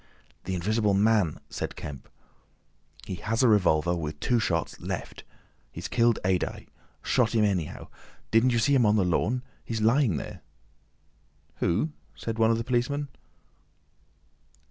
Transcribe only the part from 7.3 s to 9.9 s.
him anyhow. Didn't you see him on the lawn? He's